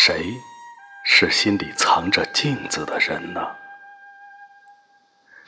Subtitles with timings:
[0.00, 0.40] 谁
[1.04, 3.40] 是心里藏着镜子的人呢？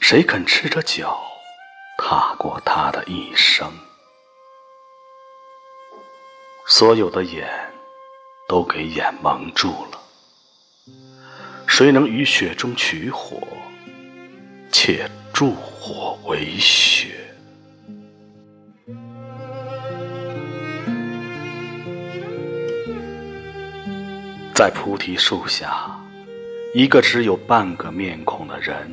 [0.01, 1.23] 谁肯赤着脚
[1.97, 3.73] 踏过他的一生？
[6.67, 7.49] 所有的眼
[8.49, 10.03] 都给眼蒙住了。
[11.69, 13.41] 谁能于雪中取火，
[14.73, 17.30] 且助火为雪？
[24.61, 25.99] 在菩提树下，
[26.75, 28.93] 一个只有半个面孔的人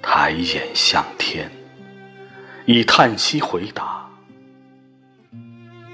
[0.00, 1.52] 抬眼向天，
[2.64, 4.08] 以叹息回答：“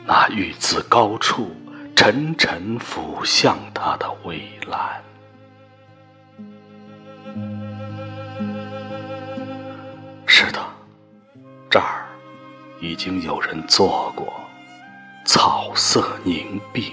[0.06, 1.50] 那玉自高处
[1.96, 5.02] 沉沉俯向他的蔚蓝。”
[10.24, 10.60] 是的，
[11.68, 12.06] 这儿
[12.80, 14.32] 已经有人坐过，
[15.24, 16.92] 草色凝碧。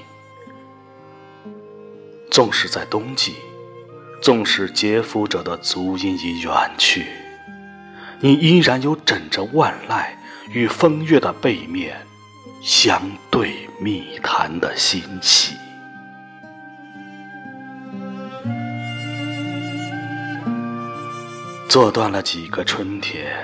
[2.37, 3.37] 纵使在冬季，
[4.21, 7.07] 纵使劫富者的足音已远去，
[8.19, 10.05] 你依然有枕着万籁
[10.51, 11.97] 与风月的背面
[12.61, 15.55] 相对密谈的欣喜。
[21.67, 23.35] 做断了几个春天，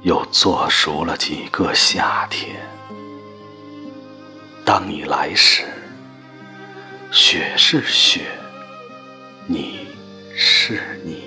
[0.00, 2.56] 又做熟了几个夏天。
[4.64, 5.64] 当你来时。
[7.56, 8.22] 是雪，
[9.46, 9.86] 你
[10.34, 11.22] 是你。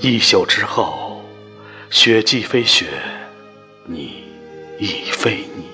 [0.00, 1.22] 一宿之后，
[1.90, 2.86] 雪既非雪，
[3.84, 4.24] 你
[4.78, 5.64] 亦非你。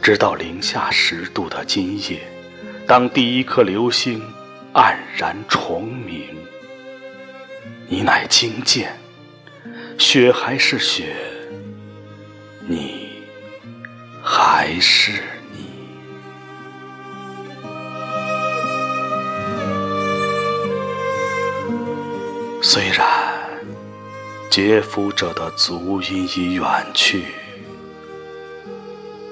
[0.00, 2.20] 直到零下十度的今夜，
[2.86, 4.22] 当第一颗流星
[4.72, 6.22] 黯然重明，
[7.88, 8.96] 你乃惊见，
[9.98, 11.16] 雪还是雪，
[12.68, 13.05] 你。
[14.38, 15.64] 还是你。
[22.62, 23.08] 虽然
[24.50, 27.24] 劫夫者的足音已远去，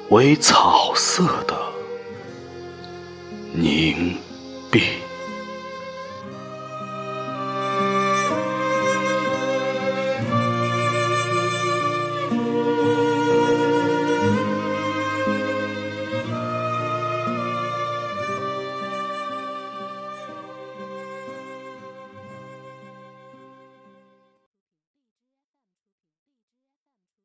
[0.08, 1.54] 唯草色的
[3.52, 4.16] 凝
[4.70, 5.03] 碧。